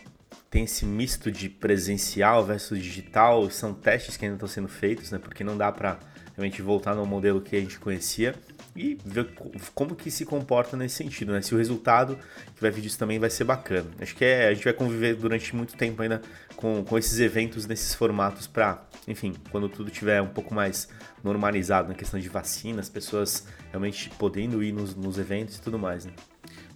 tem 0.54 0.66
esse 0.66 0.86
misto 0.86 1.32
de 1.32 1.50
presencial 1.50 2.46
versus 2.46 2.78
digital, 2.78 3.50
são 3.50 3.74
testes 3.74 4.16
que 4.16 4.24
ainda 4.24 4.36
estão 4.36 4.48
sendo 4.48 4.68
feitos, 4.68 5.10
né? 5.10 5.18
Porque 5.18 5.44
não 5.44 5.58
dá 5.58 5.72
para 5.72 5.98
realmente 6.38 6.62
voltar 6.62 6.94
no 6.94 7.04
modelo 7.08 7.42
que 7.42 7.56
a 7.56 7.60
gente 7.60 7.80
conhecia 7.80 8.36
e 8.76 8.96
ver 9.04 9.34
como 9.74 9.96
que 9.96 10.12
se 10.12 10.24
comporta 10.24 10.78
nesse 10.78 10.94
sentido, 10.94 11.34
né? 11.34 11.42
Se 11.42 11.56
o 11.56 11.58
resultado 11.58 12.20
que 12.54 12.62
vai 12.62 12.70
vir 12.70 12.82
disso 12.82 13.00
também 13.00 13.18
vai 13.18 13.32
ser 13.32 13.46
bacana. 13.46 13.90
Acho 14.00 14.16
que 14.16 14.24
é, 14.24 14.50
a 14.50 14.54
gente 14.54 14.64
vai 14.64 14.74
conviver 14.74 15.16
durante 15.16 15.56
muito 15.56 15.76
tempo 15.76 16.04
ainda 16.04 16.22
com, 16.56 16.84
com 16.84 17.00
esses 17.00 17.20
eventos 17.20 17.66
nesses 17.66 17.96
formatos 17.96 18.46
para, 18.46 18.86
enfim, 19.08 19.34
quando 19.50 19.68
tudo 19.68 19.90
tiver 19.90 20.22
um 20.22 20.30
pouco 20.30 20.54
mais 20.54 20.88
normalizado 21.24 21.88
na 21.88 21.96
questão 21.96 22.20
de 22.20 22.30
vacina, 22.30 22.80
as 22.80 22.90
pessoas 22.90 23.48
realmente 23.72 24.08
podendo 24.20 24.62
ir 24.62 24.72
nos, 24.72 24.94
nos 24.94 25.18
eventos 25.18 25.58
e 25.58 25.62
tudo 25.64 25.80
mais, 25.80 26.06
né? 26.06 26.12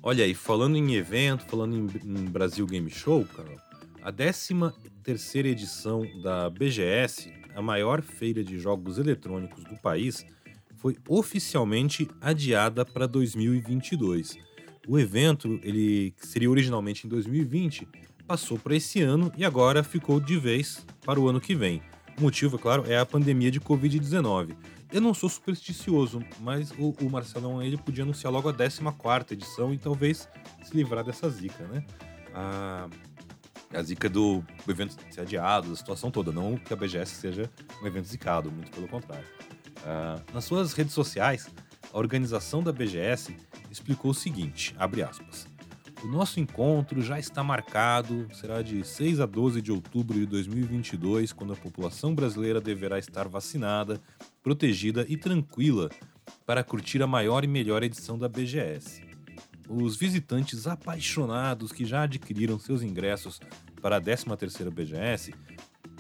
Olha 0.02 0.24
aí, 0.24 0.34
falando 0.34 0.78
em 0.78 0.96
evento, 0.96 1.46
falando 1.46 1.76
em, 1.76 2.10
em 2.10 2.26
Brasil 2.26 2.66
Game 2.66 2.90
Show, 2.90 3.26
Carol, 3.36 3.67
a 4.08 4.12
13 4.12 4.54
terceira 5.04 5.50
edição 5.50 6.02
da 6.22 6.50
BGS, 6.50 7.30
a 7.54 7.62
maior 7.62 8.02
feira 8.02 8.42
de 8.42 8.58
jogos 8.58 8.98
eletrônicos 8.98 9.66
do 9.66 9.76
país, 9.82 10.26
foi 10.78 10.96
oficialmente 11.10 12.08
adiada 12.22 12.86
para 12.86 13.06
2022. 13.06 14.38
O 14.88 14.98
evento, 14.98 15.60
ele 15.62 16.14
seria 16.20 16.50
originalmente 16.50 17.06
em 17.06 17.10
2020, 17.10 17.86
passou 18.26 18.58
para 18.58 18.78
esse 18.78 19.02
ano 19.02 19.30
e 19.36 19.44
agora 19.44 19.84
ficou 19.84 20.22
de 20.22 20.38
vez 20.38 20.86
para 21.06 21.20
o 21.20 21.28
ano 21.28 21.42
que 21.42 21.54
vem. 21.54 21.82
O 22.18 22.22
motivo, 22.22 22.56
é 22.56 22.60
claro, 22.60 22.86
é 22.88 22.98
a 22.98 23.06
pandemia 23.06 23.52
de 23.52 23.60
Covid-19. 23.60 24.56
Eu 24.90 25.02
não 25.02 25.14
sou 25.14 25.28
supersticioso, 25.28 26.24
mas 26.40 26.72
o, 26.80 26.96
o 27.02 27.10
Marcelão 27.10 27.62
ele 27.62 27.76
podia 27.76 28.06
anunciar 28.06 28.32
logo 28.32 28.48
a 28.48 28.54
14 28.54 29.34
edição 29.34 29.74
e 29.74 29.78
talvez 29.78 30.30
se 30.64 30.74
livrar 30.74 31.04
dessa 31.04 31.30
zica, 31.30 31.68
né? 31.68 31.84
A, 32.34 32.88
a 33.74 33.82
zica 33.82 34.10
do 34.10 34.44
evento 34.68 34.96
ser 35.10 35.22
adiado, 35.22 35.70
da 35.70 35.76
situação 35.76 36.10
toda, 36.10 36.32
não 36.32 36.58
que 36.58 36.74
a 36.74 36.76
BGS 36.76 37.16
seja 37.16 37.50
um 37.82 37.88
evento 37.88 38.08
zicado, 38.08 38.52
muito 38.52 38.72
pelo 38.72 38.88
contrário. 38.88 39.26
Uh, 39.80 40.34
nas 40.34 40.46
suas 40.46 40.74
redes 40.74 40.94
sociais, 40.94 41.50
a 41.94 41.98
organização 41.98 42.64
da 42.64 42.72
BGS 42.72 43.36
explicou 43.70 44.12
o 44.12 44.14
seguinte, 44.14 44.76
abre 44.78 45.04
aspas, 45.04 45.48
o 46.04 46.08
nosso 46.08 46.40
encontro 46.40 47.02
já 47.02 47.18
está 47.20 47.44
marcado, 47.44 48.28
será 48.34 48.62
de 48.62 48.84
6 48.84 49.20
a 49.20 49.26
12 49.26 49.62
de 49.62 49.72
outubro 49.72 50.20
de 50.20 50.28
2022, 50.28 51.34
quando 51.34 51.54
a 51.54 51.56
população 51.56 52.14
brasileira 52.14 52.62
deverá 52.62 53.00
estar 53.00 53.28
vacinada, 53.28 54.00
protegida 54.44 55.06
e 55.10 55.18
tranquila 55.18 55.90
para 56.46 56.64
curtir 56.64 57.02
a 57.02 57.08
maior 57.08 57.44
e 57.44 57.48
melhor 57.48 57.82
edição 57.82 58.18
da 58.18 58.30
BGS. 58.30 59.07
Os 59.70 59.98
visitantes 59.98 60.66
apaixonados 60.66 61.74
que 61.74 61.86
já 61.86 62.04
adquiriram 62.04 62.58
seus 62.58 62.82
ingressos 62.82 63.40
para 63.82 63.98
a 63.98 64.02
13ª 64.02 64.72
BGS 64.72 65.34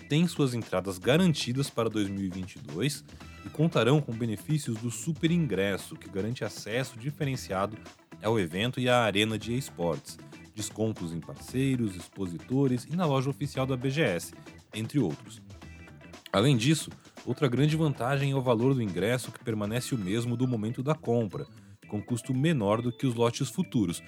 têm 0.07 0.25
suas 0.25 0.53
entradas 0.53 0.97
garantidas 0.97 1.69
para 1.69 1.89
2022 1.89 3.03
e 3.45 3.49
contarão 3.49 3.99
com 3.99 4.13
benefícios 4.13 4.77
do 4.77 4.89
Super 4.89 5.31
Ingresso, 5.31 5.97
que 5.97 6.09
garante 6.09 6.45
acesso 6.45 6.97
diferenciado 6.97 7.77
ao 8.23 8.39
evento 8.39 8.79
e 8.79 8.87
à 8.87 9.01
arena 9.01 9.37
de 9.37 9.55
esportes, 9.57 10.17
descontos 10.55 11.11
em 11.11 11.19
parceiros, 11.19 11.95
expositores 11.95 12.85
e 12.89 12.95
na 12.95 13.05
loja 13.05 13.29
oficial 13.29 13.65
da 13.65 13.75
BGS, 13.75 14.33
entre 14.73 14.97
outros. 14.97 15.41
Além 16.31 16.55
disso, 16.55 16.89
outra 17.25 17.49
grande 17.49 17.75
vantagem 17.75 18.31
é 18.31 18.35
o 18.35 18.41
valor 18.41 18.73
do 18.73 18.81
ingresso 18.81 19.31
que 19.31 19.43
permanece 19.43 19.93
o 19.93 19.97
mesmo 19.97 20.37
do 20.37 20.47
momento 20.47 20.81
da 20.81 20.95
compra, 20.95 21.45
com 21.87 22.01
custo 22.01 22.33
menor 22.33 22.81
do 22.81 22.91
que 22.91 23.05
os 23.07 23.15
lotes 23.15 23.49
futuros. 23.49 24.03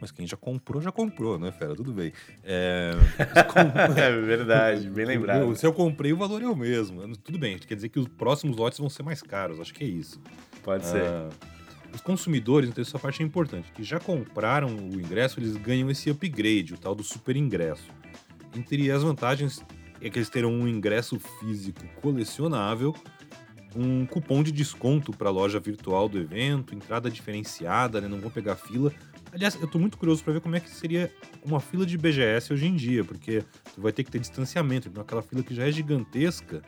mas 0.00 0.10
quem 0.10 0.26
já 0.26 0.36
comprou, 0.36 0.80
já 0.80 0.92
comprou, 0.92 1.38
né, 1.38 1.50
fera? 1.52 1.74
Tudo 1.74 1.92
bem. 1.92 2.12
É, 2.44 2.92
é 3.96 4.20
verdade, 4.20 4.88
bem 4.90 5.06
lembrado. 5.06 5.54
se 5.56 5.66
eu 5.66 5.72
comprei, 5.72 6.12
o 6.12 6.16
valor 6.16 6.42
é 6.42 6.46
o 6.46 6.56
mesmo. 6.56 7.16
Tudo 7.18 7.38
bem, 7.38 7.58
quer 7.58 7.74
dizer 7.74 7.88
que 7.88 7.98
os 7.98 8.08
próximos 8.08 8.56
lotes 8.56 8.78
vão 8.78 8.88
ser 8.88 9.02
mais 9.02 9.22
caros, 9.22 9.60
acho 9.60 9.74
que 9.74 9.84
é 9.84 9.88
isso. 9.88 10.20
Pode 10.62 10.86
ser. 10.86 11.02
Uh, 11.02 11.58
os 11.94 12.00
consumidores, 12.00 12.68
então 12.68 12.82
essa 12.82 12.98
parte 12.98 13.22
é 13.22 13.26
importante, 13.26 13.72
que 13.72 13.82
já 13.82 13.98
compraram 13.98 14.68
o 14.68 15.00
ingresso, 15.00 15.40
eles 15.40 15.56
ganham 15.56 15.90
esse 15.90 16.10
upgrade, 16.10 16.74
o 16.74 16.78
tal 16.78 16.94
do 16.94 17.02
super 17.02 17.36
ingresso. 17.36 17.88
Entre 18.54 18.90
as 18.90 19.02
vantagens 19.02 19.64
é 20.00 20.10
que 20.10 20.18
eles 20.18 20.28
terão 20.28 20.52
um 20.52 20.68
ingresso 20.68 21.18
físico 21.40 21.86
colecionável, 22.00 22.94
um 23.76 24.06
cupom 24.06 24.42
de 24.42 24.50
desconto 24.50 25.12
para 25.12 25.28
a 25.28 25.32
loja 25.32 25.60
virtual 25.60 26.08
do 26.08 26.18
evento, 26.18 26.74
entrada 26.74 27.10
diferenciada, 27.10 28.00
né? 28.00 28.08
não 28.08 28.18
vão 28.18 28.30
pegar 28.30 28.56
fila. 28.56 28.92
Aliás, 29.32 29.54
eu 29.56 29.66
estou 29.66 29.80
muito 29.80 29.98
curioso 29.98 30.24
para 30.24 30.32
ver 30.32 30.40
como 30.40 30.56
é 30.56 30.60
que 30.60 30.70
seria 30.70 31.12
uma 31.44 31.60
fila 31.60 31.84
de 31.84 31.98
BGS 31.98 32.52
hoje 32.52 32.66
em 32.66 32.74
dia, 32.74 33.04
porque 33.04 33.44
tu 33.74 33.80
vai 33.80 33.92
ter 33.92 34.04
que 34.04 34.10
ter 34.10 34.18
distanciamento, 34.18 34.88
então 34.88 35.02
aquela 35.02 35.22
fila 35.22 35.42
que 35.42 35.54
já 35.54 35.66
é 35.66 35.72
gigantesca 35.72 36.62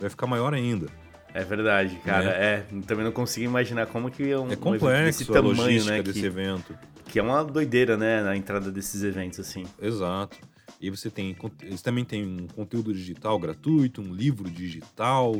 vai 0.00 0.08
ficar 0.08 0.26
maior 0.26 0.54
ainda. 0.54 0.86
É 1.34 1.42
verdade, 1.42 1.96
cara. 2.04 2.30
É. 2.30 2.44
é 2.44 2.66
também 2.86 3.04
não 3.04 3.12
consigo 3.12 3.44
imaginar 3.44 3.86
como 3.86 4.08
que 4.08 4.30
é 4.30 4.38
um, 4.38 4.52
é 4.52 4.56
complexo 4.56 5.30
um 5.30 5.34
tamanho, 5.34 5.84
né, 5.84 6.00
desse 6.00 6.20
que, 6.20 6.26
evento. 6.26 6.78
Que 7.06 7.18
é 7.18 7.22
uma 7.22 7.44
doideira, 7.44 7.96
né, 7.96 8.22
na 8.22 8.36
entrada 8.36 8.70
desses 8.70 9.02
eventos 9.02 9.40
assim. 9.40 9.64
Exato. 9.82 10.38
E 10.80 10.90
você 10.90 11.10
tem, 11.10 11.36
eles 11.62 11.82
também 11.82 12.04
têm 12.04 12.24
um 12.24 12.46
conteúdo 12.46 12.94
digital 12.94 13.38
gratuito, 13.38 14.00
um 14.00 14.14
livro 14.14 14.48
digital, 14.48 15.34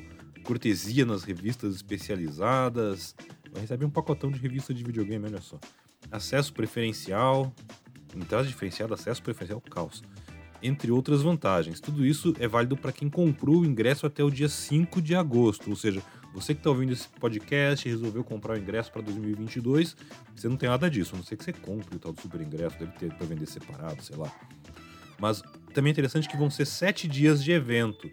cortesia 0.44 1.04
nas 1.04 1.24
revistas 1.24 1.74
especializadas. 1.74 3.16
Recebe 3.58 3.84
um 3.84 3.90
pacotão 3.90 4.30
de 4.30 4.38
revista 4.38 4.72
de 4.72 4.84
videogame, 4.84 5.26
olha 5.26 5.40
só. 5.40 5.58
Acesso 6.10 6.52
preferencial, 6.52 7.52
entrada 8.14 8.46
diferenciada, 8.46 8.94
acesso 8.94 9.22
preferencial, 9.22 9.60
caos. 9.60 10.02
Entre 10.62 10.90
outras 10.90 11.22
vantagens. 11.22 11.80
Tudo 11.80 12.06
isso 12.06 12.34
é 12.38 12.46
válido 12.46 12.76
para 12.76 12.92
quem 12.92 13.10
comprou 13.10 13.60
o 13.60 13.66
ingresso 13.66 14.06
até 14.06 14.22
o 14.22 14.30
dia 14.30 14.48
5 14.48 15.02
de 15.02 15.14
agosto. 15.14 15.68
Ou 15.68 15.76
seja, 15.76 16.02
você 16.32 16.54
que 16.54 16.60
está 16.60 16.70
ouvindo 16.70 16.92
esse 16.92 17.08
podcast 17.08 17.86
e 17.86 17.90
resolveu 17.90 18.24
comprar 18.24 18.54
o 18.54 18.58
ingresso 18.58 18.90
para 18.90 19.02
2022, 19.02 19.96
você 20.34 20.48
não 20.48 20.56
tem 20.56 20.68
nada 20.68 20.90
disso. 20.90 21.14
A 21.14 21.18
não 21.18 21.24
ser 21.24 21.36
que 21.36 21.44
você 21.44 21.52
compre 21.52 21.96
o 21.96 21.98
tal 21.98 22.12
do 22.12 22.20
super 22.20 22.40
ingresso, 22.40 22.78
deve 22.78 22.92
ter 22.92 23.12
para 23.14 23.26
vender 23.26 23.46
separado, 23.46 24.02
sei 24.02 24.16
lá. 24.16 24.32
Mas 25.18 25.42
também 25.72 25.90
é 25.90 25.92
interessante 25.92 26.28
que 26.28 26.36
vão 26.36 26.50
ser 26.50 26.66
sete 26.66 27.06
dias 27.06 27.42
de 27.42 27.52
evento. 27.52 28.10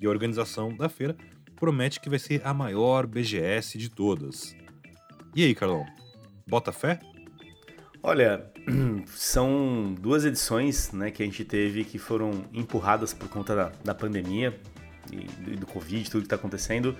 E 0.00 0.08
organização 0.08 0.76
da 0.76 0.88
feira 0.88 1.16
promete 1.62 2.00
que 2.00 2.10
vai 2.10 2.18
ser 2.18 2.42
a 2.44 2.52
maior 2.52 3.06
BGS 3.06 3.78
de 3.78 3.88
todas. 3.88 4.56
E 5.32 5.44
aí, 5.44 5.54
Carlão? 5.54 5.86
Bota 6.44 6.72
fé? 6.72 6.98
Olha, 8.02 8.50
são 9.06 9.94
duas 9.96 10.24
edições 10.24 10.90
né, 10.90 11.12
que 11.12 11.22
a 11.22 11.26
gente 11.26 11.44
teve 11.44 11.84
que 11.84 12.00
foram 12.00 12.44
empurradas 12.52 13.14
por 13.14 13.28
conta 13.28 13.54
da, 13.54 13.72
da 13.84 13.94
pandemia 13.94 14.60
e 15.12 15.54
do 15.54 15.64
Covid, 15.64 16.10
tudo 16.10 16.22
que 16.22 16.26
está 16.26 16.34
acontecendo. 16.34 16.96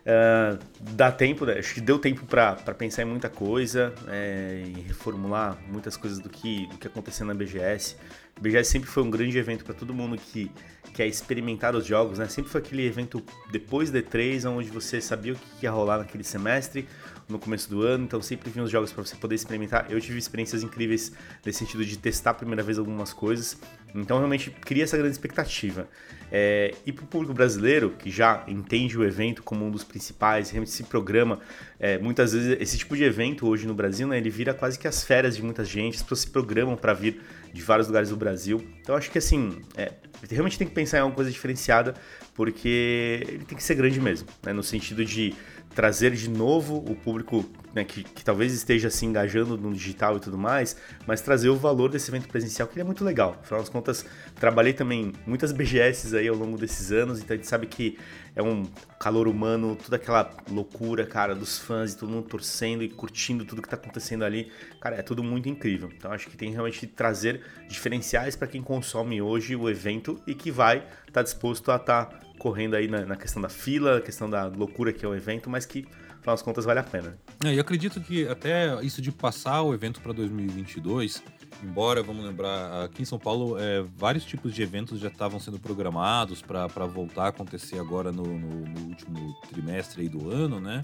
Uh, 0.00 0.58
dá 0.92 1.12
tempo, 1.12 1.44
né? 1.44 1.58
acho 1.58 1.74
que 1.74 1.80
deu 1.80 1.98
tempo 1.98 2.24
para 2.24 2.54
pensar 2.74 3.02
em 3.02 3.04
muita 3.04 3.28
coisa, 3.28 3.94
é, 4.08 4.64
em 4.66 4.80
reformular 4.80 5.58
muitas 5.68 5.96
coisas 5.96 6.18
do 6.18 6.30
que, 6.30 6.66
do 6.68 6.78
que 6.78 6.86
aconteceu 6.86 7.26
na 7.26 7.34
BGS. 7.34 7.96
O 8.38 8.40
BGS 8.40 8.70
sempre 8.70 8.88
foi 8.88 9.02
um 9.02 9.10
grande 9.10 9.36
evento 9.36 9.64
para 9.64 9.74
todo 9.74 9.92
mundo 9.92 10.16
que 10.16 10.50
quer 10.94 11.06
experimentar 11.06 11.76
os 11.76 11.84
jogos, 11.84 12.18
né? 12.18 12.26
Sempre 12.28 12.50
foi 12.50 12.60
aquele 12.62 12.86
evento 12.86 13.22
depois 13.52 13.90
da 13.90 14.00
E3, 14.00 14.48
onde 14.48 14.70
você 14.70 15.00
sabia 15.00 15.34
o 15.34 15.36
que 15.36 15.64
ia 15.66 15.70
rolar 15.70 15.98
naquele 15.98 16.24
semestre, 16.24 16.88
no 17.30 17.38
começo 17.38 17.68
do 17.70 17.82
ano, 17.82 18.04
então 18.04 18.20
sempre 18.20 18.50
vinha 18.50 18.64
os 18.64 18.70
jogos 18.70 18.92
para 18.92 19.04
você 19.04 19.16
poder 19.16 19.34
experimentar. 19.34 19.90
Eu 19.90 20.00
tive 20.00 20.18
experiências 20.18 20.62
incríveis 20.62 21.12
nesse 21.44 21.60
sentido 21.60 21.84
de 21.84 21.96
testar 21.98 22.30
a 22.30 22.34
primeira 22.34 22.62
vez 22.62 22.78
algumas 22.78 23.12
coisas, 23.12 23.58
então 23.94 24.18
realmente 24.18 24.50
cria 24.50 24.84
essa 24.84 24.96
grande 24.96 25.12
expectativa. 25.12 25.88
É, 26.32 26.74
e 26.86 26.92
para 26.92 27.04
o 27.04 27.06
público 27.08 27.34
brasileiro, 27.34 27.90
que 27.90 28.10
já 28.10 28.44
entende 28.46 28.96
o 28.96 29.04
evento 29.04 29.42
como 29.42 29.66
um 29.66 29.70
dos 29.70 29.82
principais, 29.82 30.50
realmente 30.50 30.70
se 30.70 30.84
programa, 30.84 31.40
é, 31.78 31.98
muitas 31.98 32.32
vezes 32.32 32.56
esse 32.60 32.78
tipo 32.78 32.96
de 32.96 33.02
evento 33.02 33.48
hoje 33.48 33.66
no 33.66 33.74
Brasil, 33.74 34.06
né, 34.06 34.18
ele 34.18 34.30
vira 34.30 34.54
quase 34.54 34.78
que 34.78 34.86
as 34.86 35.02
férias 35.02 35.36
de 35.36 35.42
muita 35.42 35.64
gente, 35.64 35.96
as 35.96 36.02
pessoas 36.02 36.20
se 36.20 36.30
programam 36.30 36.76
para 36.76 36.92
vir 36.92 37.20
de 37.52 37.62
vários 37.62 37.88
lugares 37.88 38.10
do 38.10 38.16
Brasil. 38.16 38.64
Então 38.80 38.94
acho 38.94 39.10
que 39.10 39.18
assim, 39.18 39.60
é, 39.76 39.92
realmente 40.30 40.56
tem 40.56 40.68
que 40.68 40.74
pensar 40.74 40.98
em 40.98 41.00
alguma 41.00 41.16
coisa 41.16 41.30
diferenciada, 41.30 41.94
porque 42.34 43.24
ele 43.28 43.44
tem 43.44 43.56
que 43.56 43.64
ser 43.64 43.74
grande 43.74 44.00
mesmo, 44.00 44.28
né, 44.42 44.52
no 44.52 44.62
sentido 44.62 45.04
de 45.04 45.34
trazer 45.74 46.12
de 46.12 46.28
novo 46.28 46.78
o 46.78 46.96
público 46.96 47.44
né, 47.72 47.84
que, 47.84 48.02
que, 48.02 48.24
talvez 48.24 48.52
esteja 48.52 48.90
se 48.90 49.06
engajando 49.06 49.56
no 49.56 49.72
digital 49.72 50.16
e 50.16 50.20
tudo 50.20 50.36
mais, 50.36 50.76
mas 51.06 51.20
trazer 51.20 51.48
o 51.48 51.56
valor 51.56 51.88
desse 51.88 52.10
evento 52.10 52.28
presencial, 52.28 52.66
que 52.66 52.74
ele 52.74 52.82
é 52.82 52.84
muito 52.84 53.04
legal. 53.04 53.36
Afinal 53.40 53.60
das 53.60 53.68
contas, 53.68 54.04
trabalhei 54.34 54.72
também 54.72 55.12
muitas 55.24 55.52
BGS 55.52 56.16
aí 56.16 56.26
ao 56.26 56.34
longo 56.34 56.58
desses 56.58 56.90
anos, 56.90 57.20
então 57.20 57.34
a 57.34 57.36
gente 57.36 57.46
sabe 57.46 57.66
que 57.66 57.96
é 58.34 58.42
um 58.42 58.64
calor 58.98 59.28
humano, 59.28 59.76
toda 59.76 59.96
aquela 59.96 60.30
loucura, 60.50 61.06
cara, 61.06 61.34
dos 61.34 61.58
fãs 61.58 61.92
e 61.92 61.96
todo 61.96 62.10
mundo 62.10 62.28
torcendo 62.28 62.82
e 62.82 62.88
curtindo 62.88 63.44
tudo 63.44 63.62
que 63.62 63.68
tá 63.68 63.76
acontecendo 63.76 64.24
ali. 64.24 64.50
Cara, 64.80 64.96
é 64.96 65.02
tudo 65.02 65.22
muito 65.22 65.48
incrível. 65.48 65.90
Então 65.96 66.12
acho 66.12 66.28
que 66.28 66.36
tem 66.36 66.50
realmente 66.52 66.86
trazer 66.86 67.42
diferenciais 67.68 68.36
para 68.36 68.46
quem 68.46 68.62
consome 68.62 69.20
hoje 69.20 69.56
o 69.56 69.68
evento 69.68 70.20
e 70.26 70.34
que 70.34 70.50
vai 70.50 70.78
estar 70.78 71.12
tá 71.12 71.22
disposto 71.22 71.70
a 71.70 71.76
estar 71.76 72.06
tá 72.06 72.20
correndo 72.40 72.74
aí 72.74 72.88
na, 72.88 73.04
na 73.04 73.16
questão 73.16 73.40
da 73.40 73.50
fila, 73.50 74.00
questão 74.00 74.28
da 74.28 74.46
loucura 74.46 74.92
que 74.92 75.04
é 75.04 75.08
o 75.08 75.14
evento, 75.14 75.50
mas 75.50 75.66
que 75.66 75.86
afinal 76.20 76.34
das 76.34 76.42
contas, 76.42 76.64
vale 76.64 76.80
a 76.80 76.82
pena. 76.82 77.18
É, 77.44 77.54
eu 77.54 77.60
acredito 77.60 78.00
que 78.00 78.26
até 78.28 78.82
isso 78.82 79.00
de 79.00 79.12
passar 79.12 79.62
o 79.62 79.74
evento 79.74 80.00
para 80.00 80.12
2022, 80.12 81.22
embora, 81.62 82.02
vamos 82.02 82.24
lembrar, 82.24 82.84
aqui 82.84 83.02
em 83.02 83.04
São 83.04 83.18
Paulo, 83.18 83.58
é, 83.58 83.82
vários 83.96 84.24
tipos 84.24 84.54
de 84.54 84.62
eventos 84.62 84.98
já 85.00 85.08
estavam 85.08 85.38
sendo 85.38 85.58
programados 85.58 86.42
para 86.42 86.66
voltar 86.86 87.24
a 87.24 87.28
acontecer 87.28 87.78
agora 87.78 88.12
no, 88.12 88.24
no, 88.24 88.66
no 88.66 88.80
último 88.88 89.34
trimestre 89.50 90.08
do 90.08 90.30
ano, 90.30 90.60
né? 90.60 90.82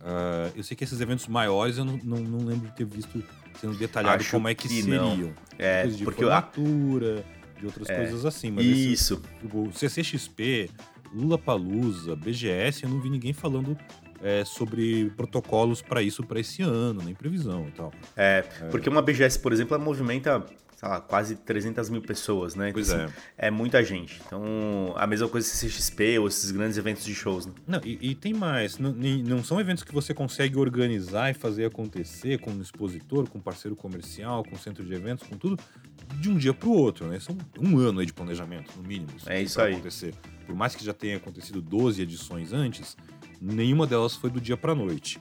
Uh, 0.00 0.52
eu 0.54 0.62
sei 0.62 0.76
que 0.76 0.84
esses 0.84 1.00
eventos 1.00 1.26
maiores 1.26 1.76
eu 1.76 1.84
não, 1.84 1.96
não, 1.96 2.18
não 2.18 2.46
lembro 2.46 2.68
de 2.68 2.76
ter 2.76 2.84
visto 2.84 3.22
sendo 3.60 3.76
detalhado 3.76 4.20
Acho 4.20 4.30
como 4.30 4.48
é 4.48 4.54
que, 4.54 4.68
que 4.68 4.82
seriam. 4.82 5.16
Não. 5.16 5.32
É, 5.58 5.88
de 5.88 6.04
porque 6.04 6.22
formatura, 6.22 7.24
de 7.58 7.66
outras 7.66 7.88
é, 7.88 7.96
coisas 7.96 8.24
assim. 8.24 8.50
Mas 8.50 8.64
isso. 8.64 9.22
Tipo, 9.40 9.70
CCXP, 9.72 10.70
Lula 11.12 11.38
Palusa, 11.38 12.14
BGS, 12.14 12.84
eu 12.84 12.90
não 12.90 13.00
vi 13.00 13.10
ninguém 13.10 13.32
falando 13.32 13.76
é, 14.22 14.44
sobre 14.44 15.10
protocolos 15.16 15.82
para 15.82 16.02
isso 16.02 16.22
para 16.24 16.40
esse 16.40 16.62
ano, 16.62 17.02
nem 17.02 17.14
previsão 17.14 17.66
e 17.68 17.72
tal. 17.72 17.92
É, 18.16 18.44
é, 18.60 18.64
porque 18.70 18.88
uma 18.88 19.02
BGS, 19.02 19.38
por 19.38 19.52
exemplo, 19.52 19.74
ela 19.74 19.84
movimenta 19.84 20.44
lá, 20.86 21.00
quase 21.00 21.34
300 21.34 21.90
mil 21.90 22.00
pessoas, 22.00 22.54
né? 22.54 22.70
Pois 22.72 22.88
então, 22.88 23.06
assim, 23.06 23.14
é. 23.36 23.48
É 23.48 23.50
muita 23.50 23.82
gente. 23.82 24.20
Então, 24.24 24.94
a 24.96 25.06
mesma 25.08 25.28
coisa 25.28 25.48
CXP 25.48 26.20
ou 26.20 26.28
esses 26.28 26.52
grandes 26.52 26.78
eventos 26.78 27.04
de 27.04 27.14
shows, 27.14 27.46
né? 27.46 27.52
Não, 27.66 27.80
e, 27.84 28.10
e 28.10 28.14
tem 28.14 28.32
mais. 28.32 28.78
Não, 28.78 28.92
não, 28.92 29.42
são 29.42 29.58
eventos 29.58 29.82
que 29.82 29.92
você 29.92 30.14
consegue 30.14 30.56
organizar 30.56 31.30
e 31.30 31.34
fazer 31.34 31.64
acontecer 31.64 32.38
com 32.38 32.52
um 32.52 32.60
expositor, 32.60 33.28
com 33.28 33.38
um 33.38 33.40
parceiro 33.40 33.74
comercial, 33.74 34.44
com 34.44 34.54
um 34.54 34.58
centro 34.58 34.84
de 34.84 34.94
eventos, 34.94 35.26
com 35.26 35.36
tudo, 35.36 35.58
de 36.20 36.30
um 36.30 36.36
dia 36.36 36.54
para 36.54 36.68
o 36.68 36.72
outro, 36.72 37.08
né? 37.08 37.18
São 37.18 37.36
um 37.60 37.78
ano 37.78 37.98
aí 37.98 38.06
de 38.06 38.12
planejamento, 38.12 38.72
no 38.76 38.86
mínimo. 38.86 39.10
Isso 39.16 39.30
é 39.30 39.42
isso 39.42 39.60
aí. 39.60 39.72
Acontecer. 39.72 40.14
Por 40.46 40.54
mais 40.54 40.76
que 40.76 40.84
já 40.84 40.94
tenha 40.94 41.16
acontecido 41.16 41.60
12 41.60 42.00
edições 42.00 42.52
antes, 42.52 42.96
nenhuma 43.40 43.86
delas 43.86 44.14
foi 44.14 44.30
do 44.30 44.40
dia 44.40 44.56
para 44.56 44.74
noite. 44.74 45.20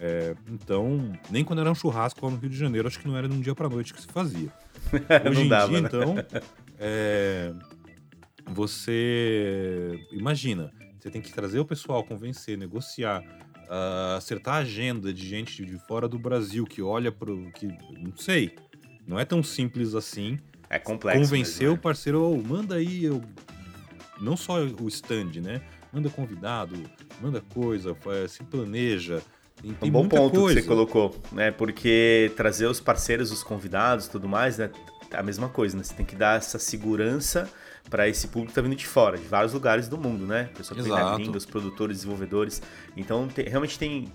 É, 0.00 0.34
então, 0.48 1.12
nem 1.30 1.44
quando 1.44 1.60
era 1.60 1.70
um 1.70 1.74
churrasco 1.74 2.24
lá 2.24 2.30
no 2.30 2.38
Rio 2.38 2.50
de 2.50 2.56
Janeiro, 2.56 2.86
acho 2.86 2.98
que 2.98 3.08
não 3.08 3.16
era 3.16 3.28
de 3.28 3.34
um 3.34 3.40
dia 3.40 3.54
para 3.54 3.68
noite 3.68 3.94
que 3.94 4.00
se 4.00 4.06
fazia. 4.08 4.52
Hoje 5.28 5.42
em 5.42 5.48
dava, 5.48 5.68
dia, 5.68 5.80
né? 5.80 5.88
então, 5.88 6.14
é, 6.78 7.52
você 8.46 9.98
imagina, 10.12 10.72
você 10.98 11.10
tem 11.10 11.20
que 11.20 11.32
trazer 11.32 11.58
o 11.58 11.64
pessoal, 11.64 12.04
convencer, 12.04 12.56
negociar, 12.56 13.22
uh, 13.68 14.16
acertar 14.16 14.54
a 14.54 14.58
agenda 14.58 15.12
de 15.12 15.26
gente 15.26 15.64
de 15.64 15.78
fora 15.86 16.08
do 16.08 16.18
Brasil 16.18 16.64
que 16.64 16.80
olha 16.82 17.10
para 17.10 17.32
o 17.32 17.50
que 17.52 17.66
não 17.66 18.16
sei, 18.16 18.54
não 19.06 19.18
é 19.18 19.24
tão 19.24 19.42
simples 19.42 19.94
assim. 19.94 20.38
É 20.68 20.78
complexo. 20.78 21.22
Convencer 21.22 21.70
o 21.70 21.78
parceiro, 21.78 22.22
oh, 22.22 22.36
manda 22.42 22.74
aí, 22.74 23.04
eu... 23.04 23.22
não 24.20 24.36
só 24.36 24.64
o 24.64 24.88
stand, 24.88 25.40
né? 25.40 25.60
Manda 25.92 26.10
convidado, 26.10 26.74
manda 27.20 27.40
coisa, 27.40 27.96
se 28.28 28.42
planeja. 28.42 29.22
Tem, 29.62 29.88
um 29.88 29.90
bom 29.90 30.08
ponto 30.08 30.40
coisa. 30.40 30.54
que 30.54 30.62
você 30.62 30.68
colocou, 30.68 31.14
né? 31.32 31.50
Porque 31.50 32.32
trazer 32.36 32.66
os 32.66 32.80
parceiros, 32.80 33.32
os 33.32 33.42
convidados, 33.42 34.06
tudo 34.08 34.28
mais, 34.28 34.58
né? 34.58 34.70
É 35.10 35.18
a 35.18 35.22
mesma 35.22 35.48
coisa, 35.48 35.76
né? 35.76 35.82
Você 35.82 35.94
tem 35.94 36.04
que 36.04 36.16
dar 36.16 36.36
essa 36.36 36.58
segurança 36.58 37.48
para 37.88 38.08
esse 38.08 38.28
público 38.28 38.48
que 38.48 38.54
tá 38.54 38.60
vindo 38.60 38.76
de 38.76 38.86
fora, 38.86 39.16
de 39.16 39.26
vários 39.26 39.52
lugares 39.52 39.88
do 39.88 39.96
mundo, 39.96 40.26
né? 40.26 40.50
Pessoa 40.56 40.76
que 40.76 40.88
vem 40.88 41.16
vindo, 41.16 41.36
os 41.36 41.46
produtores, 41.46 41.98
desenvolvedores. 41.98 42.60
Então, 42.96 43.28
tem, 43.28 43.48
realmente 43.48 43.78
tem 43.78 44.12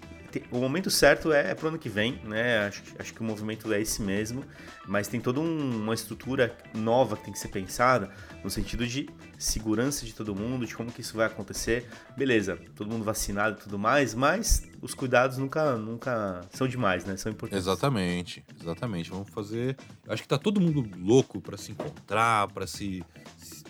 o 0.52 0.58
momento 0.58 0.90
certo 0.90 1.32
é, 1.32 1.52
é 1.52 1.56
pro 1.56 1.68
ano 1.68 1.78
que 1.78 1.90
vem, 1.90 2.22
né? 2.24 2.68
Acho, 2.68 2.84
acho 3.00 3.14
que 3.14 3.22
o 3.22 3.24
movimento 3.24 3.72
é 3.74 3.82
esse 3.82 4.02
mesmo, 4.02 4.44
mas 4.88 5.08
tem 5.08 5.20
toda 5.20 5.40
um, 5.40 5.84
uma 5.84 5.94
estrutura 5.94 6.56
nova 6.74 7.18
que 7.18 7.24
tem 7.24 7.34
que 7.34 7.40
ser 7.40 7.50
pensada 7.50 8.12
no 8.44 8.50
sentido 8.50 8.86
de 8.86 9.10
segurança 9.38 10.06
de 10.06 10.14
todo 10.14 10.36
mundo, 10.36 10.66
de 10.66 10.76
como 10.76 10.92
que 10.92 11.02
isso 11.02 11.18
vai 11.18 11.26
acontecer. 11.26 11.88
Beleza, 12.16 12.58
todo 12.76 12.90
mundo 12.90 13.04
vacinado 13.04 13.58
e 13.60 13.64
tudo 13.64 13.78
mais, 13.80 14.14
mas 14.14 14.64
os 14.82 14.94
cuidados 14.94 15.38
nunca, 15.38 15.78
nunca 15.78 16.42
são 16.52 16.68
demais, 16.68 17.06
né? 17.06 17.18
São 17.18 17.32
importantes. 17.32 17.66
Exatamente, 17.66 18.44
exatamente. 18.60 19.10
Vamos 19.10 19.30
fazer. 19.30 19.78
Acho 20.08 20.22
que 20.22 20.28
tá 20.28 20.38
todo 20.38 20.60
mundo 20.60 20.88
louco 20.98 21.42
para 21.42 21.58
se 21.58 21.72
encontrar, 21.72 22.48
para 22.50 22.68
se, 22.68 23.04
se 23.38 23.61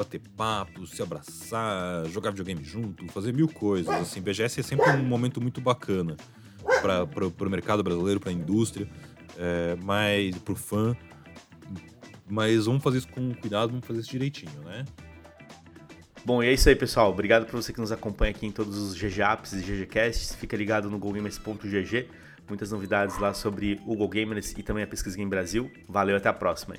bater 0.00 0.20
papo, 0.36 0.86
se 0.86 1.02
abraçar, 1.02 2.06
jogar 2.06 2.30
videogame 2.30 2.64
junto, 2.64 3.06
fazer 3.12 3.32
mil 3.32 3.48
coisas. 3.48 3.94
Assim, 3.94 4.20
BGS 4.20 4.60
é 4.60 4.62
sempre 4.62 4.90
um 4.90 5.04
momento 5.04 5.40
muito 5.40 5.60
bacana 5.60 6.16
para 6.80 7.46
o 7.46 7.50
mercado 7.50 7.82
brasileiro, 7.82 8.18
para 8.18 8.30
a 8.30 8.32
indústria, 8.32 8.88
é, 9.36 9.76
mas 9.82 10.36
para 10.38 10.52
o 10.52 10.56
fã. 10.56 10.96
Mas 12.28 12.66
vamos 12.66 12.82
fazer 12.82 12.98
isso 12.98 13.08
com 13.08 13.34
cuidado, 13.34 13.70
vamos 13.70 13.86
fazer 13.86 14.00
isso 14.00 14.10
direitinho, 14.10 14.60
né? 14.64 14.84
Bom, 16.24 16.42
e 16.42 16.48
é 16.48 16.52
isso 16.52 16.68
aí, 16.68 16.76
pessoal. 16.76 17.10
Obrigado 17.10 17.46
por 17.46 17.60
você 17.60 17.72
que 17.72 17.80
nos 17.80 17.90
acompanha 17.90 18.30
aqui 18.30 18.46
em 18.46 18.52
todos 18.52 18.76
os 18.76 18.94
GGApps 18.94 19.52
e 19.54 19.60
GGCasts. 19.60 20.34
Fica 20.34 20.56
ligado 20.56 20.88
no 20.90 20.98
GoGamers.gg. 20.98 22.08
Muitas 22.48 22.70
novidades 22.70 23.18
lá 23.18 23.32
sobre 23.32 23.80
o 23.86 23.96
GoGamers 23.96 24.52
e 24.52 24.62
também 24.62 24.84
a 24.84 24.86
Pesquisa 24.86 25.16
Game 25.16 25.30
Brasil. 25.30 25.70
Valeu, 25.88 26.16
até 26.16 26.28
a 26.28 26.32
próxima. 26.32 26.76